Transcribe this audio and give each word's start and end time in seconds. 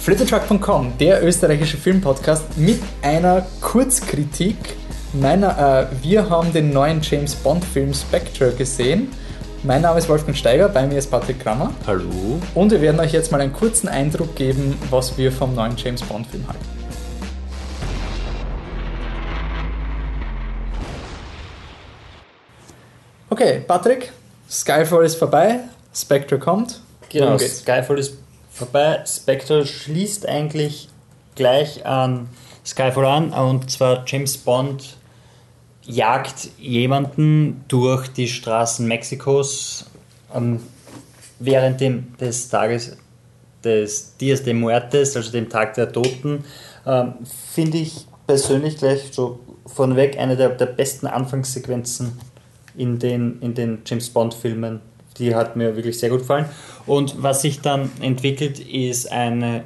Flittertruck.com, 0.00 0.96
der 0.96 1.22
österreichische 1.22 1.76
Filmpodcast 1.76 2.56
mit 2.56 2.80
einer 3.02 3.46
Kurzkritik. 3.60 4.56
Meiner, 5.12 5.90
äh, 5.92 6.02
wir 6.02 6.30
haben 6.30 6.54
den 6.54 6.72
neuen 6.72 7.02
James 7.02 7.34
Bond 7.34 7.62
Film 7.62 7.92
Spectre 7.92 8.50
gesehen. 8.52 9.12
Mein 9.62 9.82
Name 9.82 9.98
ist 9.98 10.08
Wolfgang 10.08 10.34
Steiger, 10.34 10.70
bei 10.70 10.86
mir 10.86 10.96
ist 10.96 11.10
Patrick 11.10 11.40
Krammer. 11.40 11.74
Hallo. 11.86 12.40
Und 12.54 12.70
wir 12.70 12.80
werden 12.80 12.98
euch 12.98 13.12
jetzt 13.12 13.30
mal 13.30 13.42
einen 13.42 13.52
kurzen 13.52 13.88
Eindruck 13.88 14.34
geben, 14.36 14.78
was 14.88 15.18
wir 15.18 15.30
vom 15.30 15.54
neuen 15.54 15.76
James 15.76 16.00
Bond 16.02 16.26
Film 16.28 16.48
halten. 16.48 16.64
Okay, 23.28 23.62
Patrick, 23.68 24.12
Skyfall 24.50 25.04
ist 25.04 25.16
vorbei, 25.16 25.60
Spectre 25.94 26.38
kommt. 26.38 26.80
Genau, 27.10 27.36
Skyfall 27.36 27.98
ist 27.98 28.14
vorbei. 28.60 29.02
Spectre 29.06 29.66
schließt 29.66 30.28
eigentlich 30.28 30.88
gleich 31.34 31.86
an 31.86 32.28
Skyfall 32.64 33.06
an 33.06 33.32
und 33.32 33.70
zwar 33.70 34.04
James 34.06 34.36
Bond 34.36 34.96
jagt 35.82 36.50
jemanden 36.58 37.64
durch 37.68 38.08
die 38.08 38.28
Straßen 38.28 38.86
Mexikos 38.86 39.86
ähm, 40.34 40.60
während 41.38 41.80
dem, 41.80 42.16
des 42.18 42.50
Tages 42.50 42.96
des 43.64 44.16
Dias 44.18 44.42
de 44.42 44.52
Muertes, 44.52 45.16
also 45.16 45.32
dem 45.32 45.48
Tag 45.48 45.74
der 45.74 45.90
Toten, 45.90 46.44
ähm, 46.86 47.14
finde 47.52 47.78
ich 47.78 48.06
persönlich 48.26 48.76
gleich 48.76 49.08
so 49.10 49.40
vorneweg 49.66 50.18
eine 50.18 50.36
der, 50.36 50.50
der 50.50 50.66
besten 50.66 51.06
Anfangssequenzen 51.06 52.12
in 52.76 52.98
den, 52.98 53.40
in 53.40 53.54
den 53.54 53.82
James 53.86 54.10
Bond-Filmen. 54.10 54.80
Die 55.18 55.34
hat 55.34 55.56
mir 55.56 55.76
wirklich 55.76 55.98
sehr 55.98 56.10
gut 56.10 56.20
gefallen. 56.20 56.46
Und 56.86 57.22
was 57.22 57.42
sich 57.42 57.60
dann 57.60 57.90
entwickelt, 58.00 58.58
ist 58.58 59.10
eine 59.10 59.64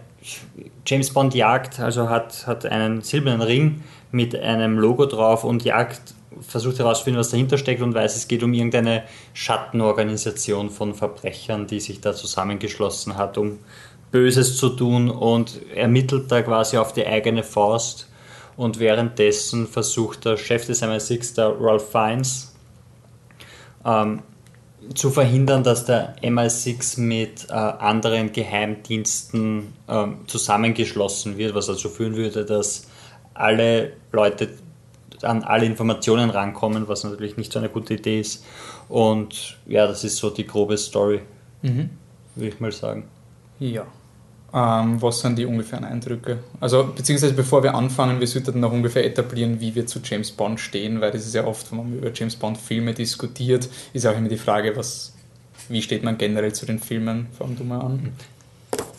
James 0.86 1.10
Bond 1.12 1.34
jagt, 1.34 1.80
also 1.80 2.08
hat, 2.08 2.46
hat 2.46 2.66
einen 2.66 3.02
silbernen 3.02 3.42
Ring 3.42 3.82
mit 4.10 4.34
einem 4.34 4.78
Logo 4.78 5.06
drauf 5.06 5.44
und 5.44 5.64
jagt, 5.64 6.14
versucht 6.40 6.78
herauszufinden, 6.78 7.20
was 7.20 7.30
dahinter 7.30 7.58
steckt 7.58 7.82
und 7.82 7.94
weiß, 7.94 8.16
es 8.16 8.28
geht 8.28 8.42
um 8.42 8.52
irgendeine 8.52 9.04
Schattenorganisation 9.34 10.70
von 10.70 10.94
Verbrechern, 10.94 11.66
die 11.66 11.80
sich 11.80 12.00
da 12.00 12.12
zusammengeschlossen 12.12 13.16
hat, 13.16 13.38
um 13.38 13.58
Böses 14.10 14.56
zu 14.56 14.70
tun 14.70 15.10
und 15.10 15.60
ermittelt 15.74 16.30
da 16.30 16.42
quasi 16.42 16.76
auf 16.78 16.92
die 16.92 17.06
eigene 17.06 17.42
Faust. 17.42 18.08
Und 18.56 18.78
währenddessen 18.78 19.66
versucht 19.66 20.24
der 20.24 20.36
Chef 20.36 20.66
des 20.66 20.82
MI6, 20.82 21.34
der 21.34 21.54
Ralph 21.60 21.90
Fiennes, 21.90 22.54
ähm, 23.84 24.22
zu 24.94 25.10
verhindern, 25.10 25.62
dass 25.62 25.84
der 25.84 26.16
MI6 26.22 27.00
mit 27.00 27.48
äh, 27.48 27.52
anderen 27.52 28.32
Geheimdiensten 28.32 29.72
ähm, 29.88 30.18
zusammengeschlossen 30.26 31.38
wird, 31.38 31.54
was 31.54 31.66
dazu 31.66 31.88
führen 31.88 32.16
würde, 32.16 32.44
dass 32.44 32.86
alle 33.34 33.92
Leute 34.12 34.50
an 35.22 35.42
alle 35.42 35.64
Informationen 35.64 36.30
rankommen, 36.30 36.88
was 36.88 37.04
natürlich 37.04 37.36
nicht 37.36 37.52
so 37.52 37.58
eine 37.58 37.68
gute 37.68 37.94
Idee 37.94 38.20
ist. 38.20 38.44
Und 38.88 39.56
ja, 39.66 39.86
das 39.86 40.04
ist 40.04 40.16
so 40.16 40.30
die 40.30 40.46
grobe 40.46 40.76
Story, 40.76 41.22
mhm. 41.62 41.90
würde 42.34 42.48
ich 42.48 42.60
mal 42.60 42.72
sagen. 42.72 43.08
Ja. 43.58 43.86
Ähm, 44.56 45.02
was 45.02 45.18
sind 45.18 45.36
die 45.36 45.46
ungefähren 45.46 45.84
Eindrücke? 45.84 46.38
Also, 46.60 46.84
beziehungsweise 46.84 47.34
bevor 47.34 47.64
wir 47.64 47.74
anfangen, 47.74 48.20
wir 48.20 48.26
sollten 48.28 48.60
noch 48.60 48.70
ungefähr 48.70 49.04
etablieren, 49.04 49.60
wie 49.60 49.74
wir 49.74 49.86
zu 49.86 49.98
James 50.04 50.30
Bond 50.30 50.60
stehen, 50.60 51.00
weil 51.00 51.10
das 51.10 51.26
ist 51.26 51.34
ja 51.34 51.44
oft, 51.44 51.72
wenn 51.72 51.78
man 51.78 51.98
über 51.98 52.12
James 52.14 52.36
Bond 52.36 52.56
Filme 52.56 52.94
diskutiert, 52.94 53.68
ist 53.92 54.06
auch 54.06 54.16
immer 54.16 54.28
die 54.28 54.36
Frage, 54.36 54.76
was, 54.76 55.12
wie 55.68 55.82
steht 55.82 56.04
man 56.04 56.16
generell 56.18 56.52
zu 56.52 56.66
den 56.66 56.78
Filmen? 56.78 57.26
Fangen 57.36 57.56
du 57.56 57.64
mal 57.64 57.80
an. 57.80 58.12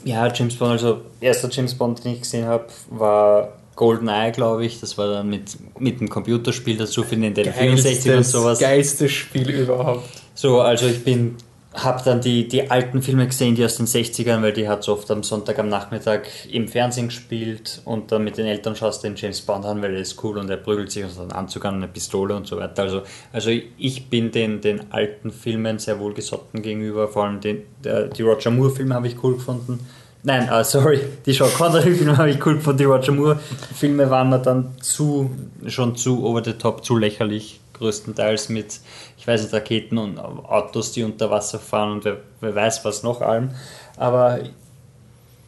Ja, 0.03 0.31
James 0.31 0.55
Bond, 0.55 0.71
also 0.71 1.01
erster 1.21 1.49
James 1.49 1.73
Bond, 1.73 2.03
den 2.03 2.13
ich 2.13 2.21
gesehen 2.21 2.45
habe, 2.45 2.67
war 2.89 3.53
GoldenEye, 3.77 4.33
glaube 4.33 4.65
ich. 4.65 4.81
Das 4.81 4.97
war 4.97 5.07
dann 5.07 5.29
mit, 5.29 5.57
mit 5.79 6.01
dem 6.01 6.09
Computerspiel 6.09 6.75
dazu 6.75 7.03
für 7.03 7.15
den 7.15 7.33
64 7.33 8.13
und 8.13 8.25
sowas. 8.25 8.59
Geilstes 8.59 9.11
Spiel 9.13 9.49
überhaupt. 9.49 10.07
So, 10.33 10.59
also 10.59 10.85
ich 10.85 11.03
bin 11.03 11.37
habe 11.75 12.01
dann 12.03 12.21
die, 12.21 12.47
die 12.47 12.71
alten 12.71 13.01
Filme 13.01 13.27
gesehen, 13.27 13.55
die 13.55 13.65
aus 13.65 13.77
den 13.77 13.85
60ern, 13.85 14.41
weil 14.41 14.53
die 14.53 14.67
hat 14.67 14.83
so 14.83 14.93
oft 14.93 15.09
am 15.11 15.23
Sonntag 15.23 15.59
am 15.59 15.67
Nachmittag 15.67 16.27
im 16.51 16.67
Fernsehen 16.67 17.07
gespielt 17.07 17.81
und 17.85 18.11
dann 18.11 18.23
mit 18.23 18.37
den 18.37 18.45
Eltern 18.45 18.75
schaust 18.75 19.03
du 19.03 19.07
den 19.07 19.17
James 19.17 19.41
Bond 19.41 19.65
an, 19.65 19.81
weil 19.81 19.93
er 19.93 20.01
ist 20.01 20.23
cool 20.23 20.37
und 20.37 20.49
er 20.49 20.57
prügelt 20.57 20.91
sich 20.91 21.03
und 21.03 21.11
hat 21.11 21.19
einen 21.19 21.31
Anzug 21.31 21.65
an, 21.65 21.75
eine 21.75 21.87
Pistole 21.87 22.35
und 22.35 22.47
so 22.47 22.57
weiter. 22.57 22.83
Also, 22.83 23.01
also 23.33 23.51
ich 23.77 24.09
bin 24.09 24.31
den, 24.31 24.61
den 24.61 24.91
alten 24.91 25.31
Filmen 25.31 25.79
sehr 25.79 25.99
wohlgesotten 25.99 26.61
gegenüber, 26.61 27.07
vor 27.07 27.25
allem 27.25 27.41
den, 27.41 27.63
der, 27.83 28.07
die 28.07 28.21
Roger 28.21 28.51
Moore-Filme 28.51 28.95
habe 28.95 29.07
ich 29.07 29.21
cool 29.23 29.35
gefunden. 29.35 29.79
Nein, 30.23 30.49
uh, 30.51 30.63
sorry, 30.63 31.01
die 31.25 31.33
Sean 31.33 31.51
Connery-Filme 31.53 32.17
habe 32.17 32.31
ich 32.31 32.43
cool 32.45 32.55
gefunden, 32.55 32.79
die 32.79 32.85
Roger 32.85 33.11
Moore-Filme 33.11 34.09
waren 34.09 34.29
mir 34.29 34.39
dann 34.39 34.75
zu, 34.79 35.29
schon 35.67 35.95
zu 35.95 36.25
over 36.25 36.43
the 36.43 36.53
top, 36.53 36.83
zu 36.83 36.97
lächerlich 36.97 37.59
größtenteils 37.77 38.49
mit, 38.49 38.79
ich 39.17 39.27
weiß 39.27 39.43
nicht, 39.43 39.53
Raketen 39.53 39.97
und 39.97 40.19
Autos, 40.19 40.91
die 40.91 41.03
unter 41.03 41.29
Wasser 41.29 41.59
fahren 41.59 41.91
und 41.91 42.05
wer, 42.05 42.17
wer 42.41 42.55
weiß 42.55 42.83
was 42.85 43.03
noch 43.03 43.21
allem. 43.21 43.51
Aber 43.97 44.39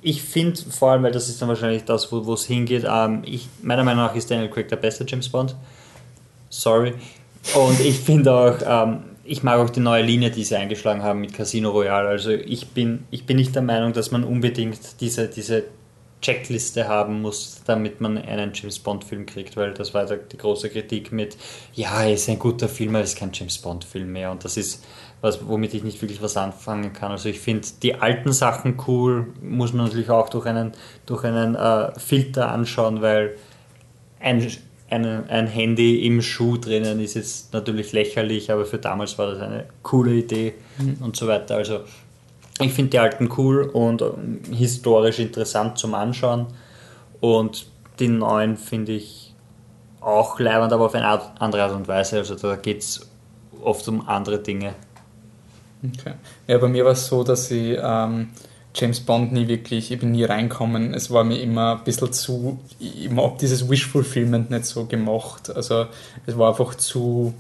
ich 0.02 0.22
finde 0.22 0.60
vor 0.70 0.92
allem, 0.92 1.04
weil 1.04 1.12
das 1.12 1.30
ist 1.30 1.42
dann 1.42 1.50
wahrscheinlich 1.50 1.84
das, 1.84 2.12
wo 2.12 2.34
es 2.34 2.46
hingeht, 2.46 2.86
ähm, 2.90 3.24
ich, 3.26 3.48
meiner 3.62 3.84
Meinung 3.84 4.06
nach 4.06 4.16
ist 4.16 4.30
Daniel 4.30 4.50
Craig 4.50 4.68
der 4.70 4.78
beste 4.78 5.06
James 5.08 5.30
Bond. 5.30 5.56
Sorry. 6.50 6.94
Und 7.56 7.80
ich 7.80 8.00
finde 8.00 8.34
auch, 8.34 8.58
ähm, 8.66 9.00
ich 9.24 9.44
mag 9.44 9.60
auch 9.60 9.70
die 9.70 9.80
neue 9.80 10.04
Linie, 10.04 10.32
die 10.32 10.44
sie 10.44 10.56
eingeschlagen 10.56 11.04
haben 11.04 11.20
mit 11.20 11.34
Casino 11.34 11.72
Royale. 11.72 12.08
Also 12.08 12.32
ich 12.32 12.70
bin, 12.70 13.06
ich 13.12 13.26
bin 13.26 13.38
nicht 13.38 13.54
der 13.56 13.62
Meinung, 13.62 13.94
dass 13.94 14.12
man 14.12 14.24
unbedingt 14.24 15.02
diese, 15.02 15.28
diese 15.28 15.66
Checkliste 16.22 16.88
haben 16.88 17.22
muss, 17.22 17.62
damit 17.66 18.02
man 18.02 18.18
einen 18.18 18.52
James 18.54 18.80
Bond-Film 18.80 19.26
kriegt, 19.26 19.56
weil 19.56 19.74
das 19.74 19.94
war 19.94 20.06
die 20.06 20.38
große 20.38 20.70
Kritik 20.70 21.12
mit, 21.12 21.38
ja, 21.74 22.04
er 22.04 22.14
ist 22.14 22.28
ein 22.28 22.40
guter 22.40 22.68
Film, 22.68 22.96
er 22.96 23.04
ist 23.04 23.18
kein 23.18 23.32
James 23.32 23.58
Bond-Film 23.60 24.12
mehr 24.12 24.32
und 24.32 24.44
das 24.44 24.58
ist 24.58 24.84
was, 25.22 25.48
womit 25.48 25.74
ich 25.74 25.84
nicht 25.84 26.02
wirklich 26.02 26.22
was 26.22 26.38
anfangen 26.38 26.94
kann. 26.94 27.12
Also 27.12 27.30
ich 27.30 27.40
finde 27.40 27.68
die 27.82 27.96
alten 27.96 28.32
Sachen 28.32 28.78
cool, 28.88 29.28
muss 29.42 29.74
man 29.74 29.86
natürlich 29.86 30.10
auch 30.10 30.30
durch 30.30 30.46
einen, 30.46 30.74
durch 31.06 31.24
einen 31.24 31.56
äh, 31.56 32.00
Filter 32.00 32.52
anschauen, 32.52 33.02
weil 33.02 33.36
ein, 34.20 34.48
ein, 34.90 35.30
ein 35.30 35.48
Handy 35.48 36.06
im 36.06 36.22
Schuh 36.22 36.58
drinnen 36.58 37.00
ist 37.00 37.16
jetzt 37.16 37.54
natürlich 37.54 37.94
lächerlich, 37.94 38.52
aber 38.52 38.66
für 38.66 38.78
damals 38.78 39.18
war 39.18 39.32
das 39.32 39.42
eine 39.42 39.66
coole 39.84 40.14
Idee 40.14 40.54
mhm. 40.78 40.98
und 41.02 41.16
so 41.16 41.28
weiter. 41.28 41.56
Also 41.56 41.82
ich 42.60 42.74
finde 42.74 42.92
die 42.92 43.00
alten 43.00 43.30
cool 43.38 43.64
und 43.64 44.02
ähm, 44.02 44.42
historisch 44.52 45.20
interessant 45.20 45.78
zum 45.78 45.94
Anschauen. 45.94 46.48
Und 47.20 47.68
die 48.00 48.08
neuen 48.08 48.58
finde 48.58 48.94
ich 48.94 49.34
auch 50.02 50.40
leibend, 50.40 50.72
aber 50.72 50.86
auf 50.86 50.96
eine 50.96 51.08
andere 51.40 51.64
Art 51.64 51.74
und 51.74 51.88
Weise. 51.88 52.18
Also 52.18 52.36
da 52.36 52.56
geht 52.56 52.82
es 52.82 53.10
oft 53.64 53.88
um 53.88 54.08
andere 54.08 54.40
Dinge. 54.40 54.74
Okay. 55.84 56.14
Ja, 56.48 56.58
bei 56.58 56.68
mir 56.68 56.86
war 56.86 56.94
es 56.94 57.08
so, 57.08 57.24
dass 57.24 57.52
ich 57.52 57.78
ähm, 57.82 58.30
James 58.74 59.00
Bond 59.00 59.32
nie 59.32 59.48
wirklich, 59.48 59.92
ich 59.92 60.00
bin 60.00 60.12
nie 60.12 60.24
reinkommen. 60.24 60.94
Es 60.94 61.12
war 61.12 61.24
mir 61.24 61.42
immer 61.42 61.78
ein 61.78 61.84
bisschen 61.84 62.14
zu, 62.14 62.60
ich 62.80 63.10
mag 63.10 63.38
dieses 63.40 63.70
Wish-Fulfillment 63.70 64.50
nicht 64.50 64.66
so 64.66 64.86
gemacht. 64.86 65.50
Also 65.50 65.88
es 66.26 66.38
war 66.38 66.50
einfach 66.50 66.76
zu, 66.76 67.34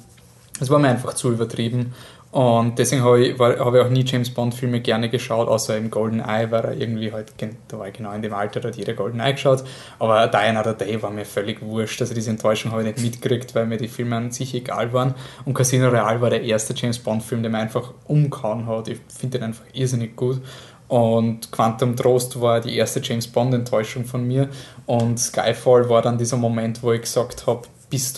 es 0.59 0.69
war 0.69 0.79
mir 0.79 0.89
einfach 0.89 1.13
zu 1.13 1.31
übertrieben. 1.31 1.93
Und 2.31 2.77
deswegen 2.77 3.03
habe 3.03 3.25
ich, 3.25 3.39
hab 3.39 3.73
ich 3.73 3.81
auch 3.81 3.89
nie 3.89 4.03
James 4.03 4.29
Bond-Filme 4.29 4.81
gerne 4.81 5.09
geschaut, 5.09 5.47
außer 5.47 5.77
im 5.77 5.89
Golden 5.89 6.19
Eye, 6.19 6.51
weil 6.51 6.65
er 6.65 6.73
irgendwie 6.73 7.11
halt, 7.11 7.31
da 7.69 7.79
war 7.79 7.87
ich 7.87 7.93
genau 7.93 8.11
in 8.11 8.21
dem 8.21 8.33
Alter, 8.33 8.59
da 8.59 8.67
hat 8.67 8.75
jeder 8.75 8.93
Golden 8.93 9.19
Eye 9.19 9.31
geschaut. 9.31 9.63
Aber 9.97 10.27
Die 10.27 10.37
Another 10.37 10.73
Day 10.73 11.01
war 11.01 11.09
mir 11.09 11.25
völlig 11.25 11.61
wurscht. 11.61 12.01
Also 12.01 12.13
diese 12.13 12.29
Enttäuschung 12.29 12.71
habe 12.71 12.81
ich 12.81 12.87
nicht 12.87 13.01
mitgekriegt, 13.01 13.55
weil 13.55 13.65
mir 13.65 13.77
die 13.77 13.87
Filme 13.87 14.17
an 14.17 14.31
sich 14.31 14.53
egal 14.53 14.91
waren. 14.91 15.15
Und 15.45 15.53
Casino 15.53 15.87
Royale 15.87 16.19
war 16.19 16.29
der 16.29 16.43
erste 16.43 16.73
James 16.75 16.99
Bond-Film, 16.99 17.43
der 17.43 17.51
mir 17.51 17.59
einfach 17.59 17.93
umgehauen 18.07 18.67
hat. 18.67 18.89
Ich 18.89 18.99
finde 19.07 19.39
den 19.39 19.47
einfach 19.47 19.65
irrsinnig 19.73 20.15
gut. 20.15 20.41
Und 20.89 21.51
Quantum 21.51 21.95
Trost 21.95 22.39
war 22.39 22.61
die 22.61 22.75
erste 22.75 23.01
James 23.01 23.27
Bond-Enttäuschung 23.27 24.05
von 24.05 24.25
mir. 24.25 24.49
Und 24.85 25.19
Skyfall 25.19 25.89
war 25.89 26.01
dann 26.01 26.17
dieser 26.17 26.37
Moment, 26.37 26.83
wo 26.83 26.91
ich 26.91 27.01
gesagt 27.01 27.47
habe, 27.47 27.61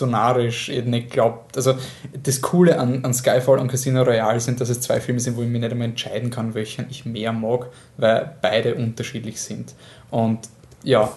narrisch, 0.06 0.68
ich 0.68 0.84
nicht 0.84 1.10
glaubt. 1.10 1.56
Also 1.56 1.74
das 2.22 2.40
Coole 2.40 2.78
an, 2.78 3.04
an 3.04 3.14
Skyfall 3.14 3.58
und 3.58 3.68
Casino 3.68 4.02
Royale 4.02 4.40
sind, 4.40 4.60
dass 4.60 4.68
es 4.68 4.80
zwei 4.80 5.00
Filme 5.00 5.20
sind, 5.20 5.36
wo 5.36 5.42
ich 5.42 5.48
mich 5.48 5.60
nicht 5.60 5.72
einmal 5.72 5.88
entscheiden 5.88 6.30
kann, 6.30 6.54
welchen 6.54 6.86
ich 6.90 7.04
mehr 7.04 7.32
mag, 7.32 7.68
weil 7.96 8.34
beide 8.42 8.74
unterschiedlich 8.74 9.40
sind. 9.40 9.74
Und 10.10 10.48
ja, 10.82 11.10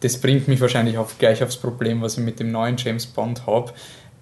das 0.00 0.18
bringt 0.18 0.48
mich 0.48 0.60
wahrscheinlich 0.60 0.98
auch 0.98 1.10
gleich 1.18 1.42
aufs 1.42 1.56
Problem, 1.56 2.02
was 2.02 2.18
ich 2.18 2.24
mit 2.24 2.40
dem 2.40 2.50
neuen 2.50 2.76
James 2.76 3.06
Bond 3.06 3.46
habe. 3.46 3.72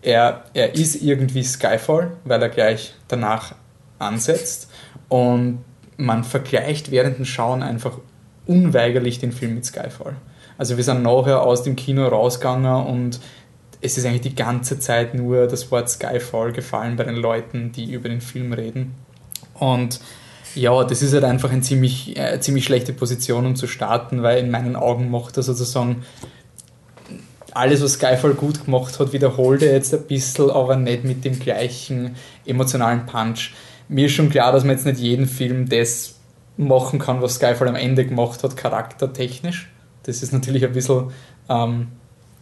Er, 0.02 0.44
er 0.54 0.74
ist 0.74 1.02
irgendwie 1.02 1.42
Skyfall, 1.42 2.12
weil 2.24 2.42
er 2.42 2.48
gleich 2.48 2.94
danach 3.08 3.54
ansetzt 3.98 4.70
und 5.08 5.64
man 5.96 6.24
vergleicht 6.24 6.90
während 6.90 7.18
dem 7.18 7.24
Schauen 7.24 7.62
einfach 7.62 7.98
unweigerlich 8.46 9.18
den 9.18 9.32
Film 9.32 9.56
mit 9.56 9.64
Skyfall. 9.64 10.16
Also 10.56 10.76
wir 10.76 10.84
sind 10.84 11.02
nachher 11.02 11.42
aus 11.42 11.62
dem 11.62 11.76
Kino 11.76 12.06
rausgegangen 12.06 12.86
und 12.86 13.20
es 13.80 13.96
ist 13.96 14.04
eigentlich 14.04 14.22
die 14.22 14.34
ganze 14.34 14.78
Zeit 14.78 15.14
nur 15.14 15.46
das 15.46 15.70
Wort 15.70 15.88
Skyfall 15.88 16.52
gefallen 16.52 16.96
bei 16.96 17.04
den 17.04 17.16
Leuten, 17.16 17.72
die 17.72 17.92
über 17.92 18.08
den 18.08 18.20
Film 18.20 18.52
reden. 18.52 18.94
Und 19.54 20.00
Ja, 20.54 20.82
das 20.82 21.02
ist 21.02 21.12
halt 21.12 21.24
einfach 21.24 21.52
eine 21.52 21.60
ziemlich, 21.60 22.16
äh, 22.18 22.40
ziemlich 22.40 22.64
schlechte 22.64 22.92
Position, 22.92 23.46
um 23.46 23.54
zu 23.54 23.66
starten, 23.66 24.22
weil 24.22 24.38
in 24.38 24.50
meinen 24.50 24.76
Augen 24.76 25.10
macht 25.10 25.36
er 25.36 25.42
sozusagen 25.42 26.04
alles, 27.52 27.82
was 27.82 27.94
Skyfall 27.94 28.34
gut 28.34 28.64
gemacht 28.64 28.98
hat, 28.98 29.12
wiederholt 29.12 29.62
er 29.62 29.72
jetzt 29.72 29.94
ein 29.94 30.02
bisschen, 30.04 30.50
aber 30.50 30.76
nicht 30.76 31.04
mit 31.04 31.24
dem 31.24 31.38
gleichen 31.38 32.16
emotionalen 32.46 33.06
Punch. 33.06 33.52
Mir 33.88 34.06
ist 34.06 34.12
schon 34.12 34.30
klar, 34.30 34.52
dass 34.52 34.64
man 34.64 34.76
jetzt 34.76 34.86
nicht 34.86 34.98
jeden 34.98 35.26
Film 35.26 35.68
das 35.68 36.16
machen 36.56 36.98
kann, 36.98 37.22
was 37.22 37.36
Skyfall 37.36 37.68
am 37.68 37.76
Ende 37.76 38.04
gemacht 38.04 38.42
hat, 38.42 38.56
charaktertechnisch. 38.56 39.70
Das 40.04 40.22
ist 40.22 40.32
natürlich 40.32 40.64
ein 40.64 40.72
bisschen 40.72 41.12
ähm, 41.48 41.88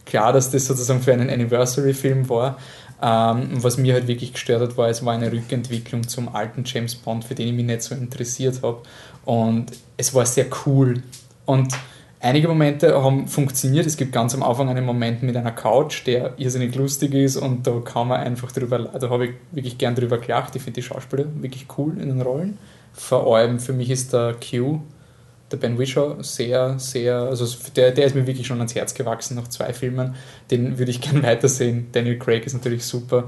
klar, 0.07 0.33
dass 0.33 0.49
das 0.49 0.65
sozusagen 0.65 1.01
für 1.01 1.13
einen 1.13 1.29
Anniversary-Film 1.29 2.29
war. 2.29 2.57
Ähm, 3.01 3.49
was 3.63 3.77
mir 3.77 3.93
halt 3.93 4.07
wirklich 4.07 4.33
gestört 4.33 4.61
hat, 4.61 4.77
war, 4.77 4.89
es 4.89 5.05
war 5.05 5.13
eine 5.13 5.31
Rückentwicklung 5.31 6.07
zum 6.07 6.33
alten 6.33 6.63
James 6.65 6.95
Bond, 6.95 7.25
für 7.25 7.35
den 7.35 7.49
ich 7.49 7.53
mich 7.53 7.65
nicht 7.65 7.83
so 7.83 7.93
interessiert 7.93 8.63
habe. 8.63 8.81
Und 9.25 9.71
es 9.97 10.15
war 10.15 10.25
sehr 10.25 10.47
cool. 10.65 11.03
Und 11.45 11.73
einige 12.19 12.47
Momente 12.47 13.01
haben 13.01 13.27
funktioniert. 13.27 13.85
Es 13.85 13.97
gibt 13.97 14.11
ganz 14.11 14.33
am 14.33 14.41
Anfang 14.43 14.69
einen 14.69 14.85
Moment 14.85 15.21
mit 15.21 15.37
einer 15.37 15.51
Couch, 15.51 16.05
der 16.07 16.33
irrsinnig 16.37 16.75
lustig 16.75 17.13
ist 17.13 17.37
und 17.37 17.67
da 17.67 17.79
kann 17.83 18.07
man 18.07 18.21
einfach 18.21 18.51
drüber, 18.51 18.79
da 18.79 19.09
habe 19.09 19.27
ich 19.27 19.31
wirklich 19.51 19.77
gern 19.77 19.95
drüber 19.95 20.17
gelacht. 20.17 20.55
Ich 20.55 20.61
finde 20.61 20.81
die 20.81 20.87
Schauspieler 20.87 21.25
wirklich 21.35 21.67
cool 21.77 21.99
in 21.99 22.09
den 22.09 22.21
Rollen. 22.21 22.57
Vor 22.93 23.37
allem 23.37 23.59
für 23.59 23.73
mich 23.73 23.91
ist 23.91 24.13
der 24.13 24.35
Q, 24.35 24.79
der 25.51 25.57
Ben 25.57 25.79
Wishaw, 25.79 26.21
sehr, 26.21 26.77
sehr, 26.77 27.17
also 27.17 27.47
der, 27.75 27.91
der 27.91 28.05
ist 28.05 28.15
mir 28.15 28.27
wirklich 28.27 28.47
schon 28.47 28.57
ans 28.57 28.75
Herz 28.75 28.93
gewachsen 28.93 29.35
nach 29.35 29.47
zwei 29.47 29.73
Filmen. 29.73 30.15
Den 30.51 30.77
würde 30.77 30.91
ich 30.91 31.01
gern 31.01 31.23
weitersehen. 31.23 31.87
Daniel 31.91 32.19
Craig 32.19 32.45
ist 32.45 32.53
natürlich 32.53 32.83
super. 32.83 33.27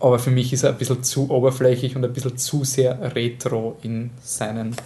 Aber 0.00 0.18
für 0.18 0.30
mich 0.30 0.52
ist 0.52 0.64
er 0.64 0.70
ein 0.70 0.78
bisschen 0.78 1.02
zu 1.02 1.30
oberflächlich 1.30 1.96
und 1.96 2.04
ein 2.04 2.12
bisschen 2.12 2.36
zu 2.36 2.64
sehr 2.64 3.14
retro 3.14 3.78
in 3.82 4.10
seinen 4.22 4.76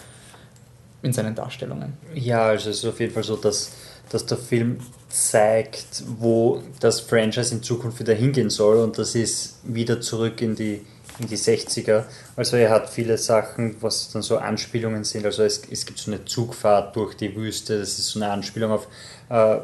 in 1.02 1.12
seinen 1.12 1.34
Darstellungen. 1.34 1.94
Ja, 2.14 2.46
also 2.46 2.70
es 2.70 2.78
ist 2.78 2.84
auf 2.84 3.00
jeden 3.00 3.12
Fall 3.12 3.22
so, 3.22 3.36
dass, 3.36 3.72
dass 4.10 4.26
der 4.26 4.38
Film 4.38 4.78
zeigt, 5.08 6.02
wo 6.18 6.62
das 6.80 7.00
Franchise 7.00 7.54
in 7.54 7.62
Zukunft 7.62 8.00
wieder 8.00 8.14
hingehen 8.14 8.50
soll 8.50 8.78
und 8.78 8.98
das 8.98 9.14
ist 9.14 9.60
wieder 9.62 10.00
zurück 10.00 10.42
in 10.42 10.56
die, 10.56 10.84
in 11.20 11.26
die 11.26 11.36
60er. 11.36 12.04
Also 12.36 12.56
er 12.56 12.70
hat 12.70 12.88
viele 12.90 13.18
Sachen, 13.18 13.76
was 13.80 14.10
dann 14.10 14.22
so 14.22 14.38
Anspielungen 14.38 15.04
sind. 15.04 15.24
Also 15.24 15.42
es, 15.42 15.62
es 15.70 15.86
gibt 15.86 15.98
so 15.98 16.10
eine 16.10 16.24
Zugfahrt 16.24 16.94
durch 16.96 17.14
die 17.14 17.34
Wüste, 17.34 17.78
das 17.78 17.98
ist 17.98 18.08
so 18.08 18.20
eine 18.20 18.30
Anspielung 18.30 18.72
auf 18.72 18.86
uh, 19.30 19.60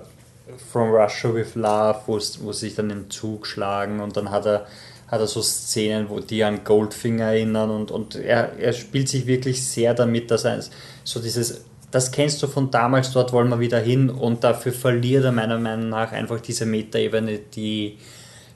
From 0.70 0.90
Russia 0.90 1.32
with 1.32 1.54
Love, 1.54 2.00
wo, 2.06 2.14
wo 2.14 2.52
sie 2.52 2.52
sich 2.52 2.74
dann 2.74 2.90
im 2.90 3.10
Zug 3.10 3.46
schlagen 3.46 4.00
und 4.00 4.16
dann 4.16 4.30
hat 4.30 4.46
er 4.46 4.66
hat 5.14 5.20
er 5.20 5.26
so 5.26 5.42
Szenen, 5.42 6.08
wo 6.08 6.20
die 6.20 6.42
an 6.44 6.64
Goldfinger 6.64 7.26
erinnern 7.26 7.70
und, 7.70 7.90
und 7.90 8.16
er, 8.16 8.58
er 8.58 8.72
spielt 8.72 9.08
sich 9.08 9.26
wirklich 9.26 9.64
sehr 9.64 9.94
damit, 9.94 10.30
dass 10.30 10.44
er 10.44 10.60
so 11.04 11.20
dieses, 11.20 11.64
das 11.90 12.10
kennst 12.10 12.42
du 12.42 12.46
von 12.46 12.70
damals, 12.70 13.12
dort 13.12 13.32
wollen 13.32 13.48
wir 13.48 13.60
wieder 13.60 13.78
hin 13.78 14.10
und 14.10 14.42
dafür 14.42 14.72
verliert 14.72 15.24
er 15.24 15.32
meiner 15.32 15.58
Meinung 15.58 15.90
nach 15.90 16.12
einfach 16.12 16.40
diese 16.40 16.66
Metaebene, 16.66 17.38
die, 17.38 17.98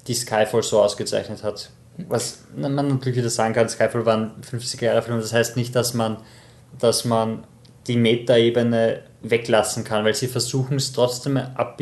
die 0.06 0.14
Skyfall 0.14 0.62
so 0.62 0.82
ausgezeichnet 0.82 1.44
hat. 1.44 1.70
Was 2.06 2.44
man 2.56 2.74
natürlich 2.74 3.18
wieder 3.18 3.30
sagen 3.30 3.54
kann, 3.54 3.68
Skyfall 3.68 4.06
war 4.06 4.16
ein 4.16 4.30
50er-Jahre-Film, 4.42 5.20
das 5.20 5.32
heißt 5.32 5.56
nicht, 5.56 5.74
dass 5.74 5.94
man, 5.94 6.18
dass 6.78 7.04
man 7.04 7.44
die 7.88 7.96
Metaebene 7.96 9.00
weglassen 9.22 9.82
kann, 9.82 10.04
weil 10.04 10.14
sie 10.14 10.28
versuchen 10.28 10.76
es 10.76 10.92
trotzdem 10.92 11.36
ein 11.38 11.76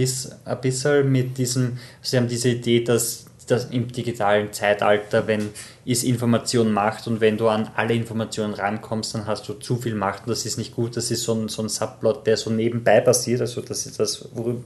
bisschen 0.62 1.10
mit 1.10 1.36
diesem, 1.36 1.78
sie 2.00 2.16
haben 2.16 2.28
diese 2.28 2.48
Idee, 2.48 2.82
dass 2.82 3.26
das 3.46 3.66
im 3.66 3.92
digitalen 3.92 4.52
Zeitalter, 4.52 5.26
wenn 5.26 5.50
ist 5.84 6.02
Information 6.02 6.72
Macht 6.72 7.06
und 7.06 7.20
wenn 7.20 7.36
du 7.36 7.48
an 7.48 7.70
alle 7.76 7.94
Informationen 7.94 8.54
rankommst, 8.54 9.14
dann 9.14 9.26
hast 9.26 9.48
du 9.48 9.54
zu 9.54 9.76
viel 9.76 9.94
Macht 9.94 10.24
und 10.24 10.30
das 10.30 10.44
ist 10.44 10.58
nicht 10.58 10.74
gut. 10.74 10.96
Das 10.96 11.10
ist 11.10 11.22
so 11.22 11.34
ein, 11.34 11.48
so 11.48 11.62
ein 11.62 11.68
Subplot, 11.68 12.26
der 12.26 12.36
so 12.36 12.50
nebenbei 12.50 13.00
passiert. 13.00 13.40
Also 13.40 13.60
das 13.60 13.86
ist 13.86 14.00
das, 14.00 14.28
wo 14.34 14.62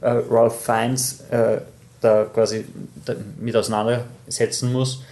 äh, 0.00 0.08
Ralph 0.30 0.64
Fiennes 0.64 1.22
äh, 1.30 1.60
da 2.06 2.24
quasi 2.24 2.64
mit 3.38 3.56
auseinandersetzen 3.56 4.72
muss. 4.72 5.02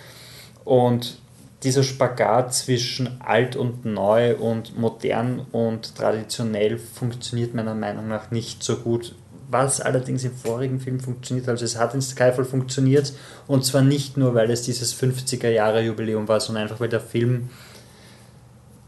Und 0.64 1.18
dieser 1.62 1.82
Spagat 1.82 2.54
zwischen 2.54 3.20
alt 3.20 3.56
und 3.56 3.84
neu 3.84 4.36
und 4.36 4.78
modern 4.78 5.40
und 5.52 5.94
traditionell 5.94 6.78
funktioniert 6.78 7.54
meiner 7.54 7.74
Meinung 7.74 8.08
nach 8.08 8.30
nicht 8.30 8.62
so 8.62 8.76
gut 8.76 9.14
was 9.50 9.80
allerdings 9.80 10.24
im 10.24 10.34
vorigen 10.34 10.80
Film 10.80 10.98
funktioniert. 11.00 11.48
Also 11.48 11.64
es 11.64 11.78
hat 11.78 11.94
in 11.94 12.02
Skyfall 12.02 12.44
funktioniert 12.44 13.12
und 13.46 13.64
zwar 13.64 13.82
nicht 13.82 14.16
nur, 14.16 14.34
weil 14.34 14.50
es 14.50 14.62
dieses 14.62 14.94
50er 15.00 15.48
Jahre 15.48 15.82
Jubiläum 15.82 16.26
war, 16.26 16.40
sondern 16.40 16.64
einfach, 16.64 16.80
weil 16.80 16.88
der 16.88 17.00
Film 17.00 17.50